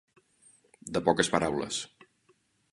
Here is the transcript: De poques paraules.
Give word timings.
De 0.95 1.03
poques 1.09 1.31
paraules. 1.37 1.85